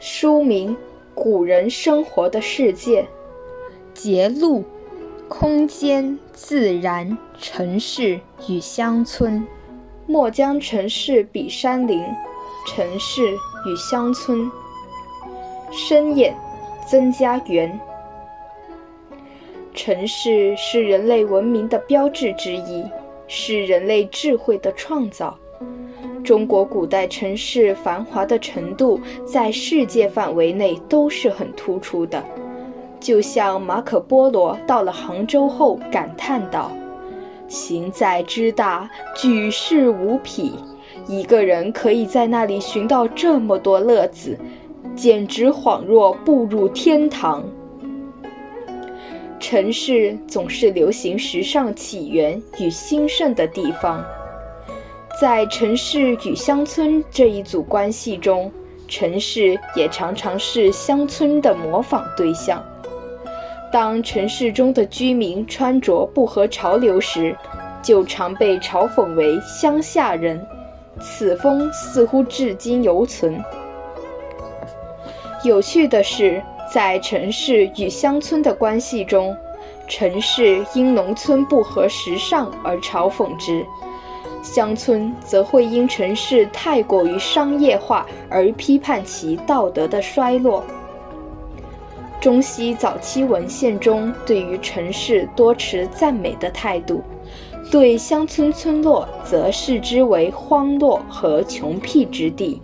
[0.00, 0.76] 书名：
[1.14, 3.06] 古人生活的世界。
[3.94, 4.64] 节录：
[5.28, 9.46] 空间、自然、城市与乡村。
[10.06, 12.02] 莫将城市比山林，
[12.66, 13.34] 城市
[13.66, 14.50] 与乡村。
[15.70, 16.34] 深眼，
[16.86, 17.78] 曾家园。
[19.74, 22.84] 城市是人类文明的标志之一，
[23.26, 25.36] 是人类智慧的创造。
[26.24, 32.22] 中国古代城市繁华的程度，在世界范围内都是很突出的。
[33.00, 36.70] 就像马可·波罗到了杭州后感叹道
[37.48, 40.52] ：“行在之大，举世无匹。
[41.06, 44.36] 一个人可以在那里寻到这么多乐子，
[44.96, 47.44] 简直恍若步入天堂。”
[49.40, 54.04] 城市总是流行时尚起源与兴盛的地方。
[55.20, 58.52] 在城市与乡村这一组关系中，
[58.86, 62.64] 城市也常常是乡村的模仿对象。
[63.72, 67.36] 当城市中的居民穿着不合潮流时，
[67.82, 70.40] 就常被嘲讽为乡下人。
[71.00, 73.42] 此风似乎至今犹存。
[75.42, 76.40] 有趣的是，
[76.72, 79.36] 在城市与乡村的关系中，
[79.88, 83.66] 城市因农村不合时尚而嘲讽之。
[84.42, 90.64] 乡村则会因城市太过于商业化而批判其道德的衰落。
[92.20, 97.02] 中西早期文献中对于城市多持赞美的态度，
[97.70, 102.60] 对乡村村落则视之为荒落和穷僻之地。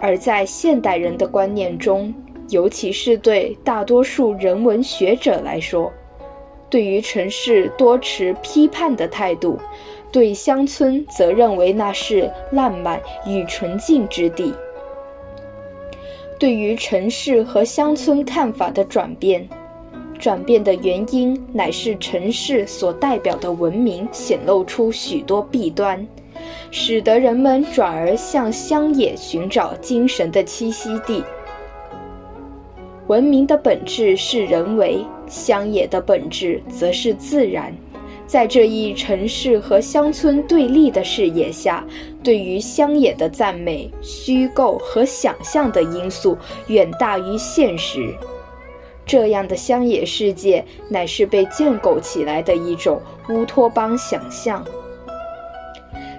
[0.00, 2.14] 而在现代人的观念中，
[2.48, 5.92] 尤其是对大多数人文学者来说，
[6.70, 9.58] 对于城市多持批判的态度。
[10.12, 14.52] 对乡村则认为那是烂漫与纯净之地。
[16.38, 19.48] 对于城市和乡村看法的转变，
[20.18, 26.06] 转变的原因乃是城市所代表的文明显露出许多弊端，
[26.70, 31.22] 使得人们转而向乡野寻找精神的栖息地。
[33.06, 37.74] 文明的本质是人为，乡野的本质则是自然。
[38.30, 41.84] 在这一城市和乡村对立的视野下，
[42.22, 48.14] 对于乡野的赞美、虚构和想象的因素远大于现实。
[49.04, 54.64] 这样的乡野世界乃是被建构起来的一种乌托邦想象。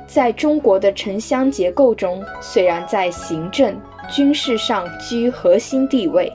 [0.06, 3.74] 在中国的城乡结构中，虽然在行政、
[4.10, 6.30] 军事上居核心地位。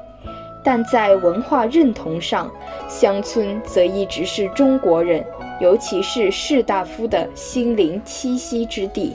[0.66, 2.50] 但在文化认同上，
[2.88, 5.24] 乡村则一直是中国人，
[5.60, 9.14] 尤其是士大夫的心灵栖息之地。